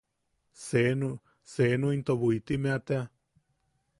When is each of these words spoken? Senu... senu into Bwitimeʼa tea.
Senu... 0.63 1.09
senu 1.51 1.87
into 1.97 2.13
Bwitimeʼa 2.21 2.79
tea. 2.87 3.03